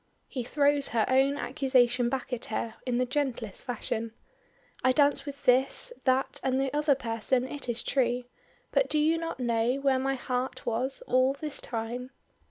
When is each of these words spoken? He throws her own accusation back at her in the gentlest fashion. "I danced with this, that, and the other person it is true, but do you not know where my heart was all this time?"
He 0.27 0.43
throws 0.43 0.87
her 0.87 1.05
own 1.07 1.37
accusation 1.37 2.09
back 2.09 2.33
at 2.33 2.45
her 2.45 2.73
in 2.87 2.97
the 2.97 3.05
gentlest 3.05 3.63
fashion. 3.63 4.13
"I 4.83 4.93
danced 4.93 5.27
with 5.27 5.45
this, 5.45 5.93
that, 6.05 6.39
and 6.43 6.59
the 6.59 6.73
other 6.73 6.95
person 6.95 7.47
it 7.47 7.69
is 7.69 7.83
true, 7.83 8.23
but 8.71 8.89
do 8.89 8.97
you 8.97 9.19
not 9.19 9.39
know 9.39 9.75
where 9.75 9.99
my 9.99 10.15
heart 10.15 10.65
was 10.65 11.03
all 11.05 11.33
this 11.33 11.61
time?" 11.61 12.09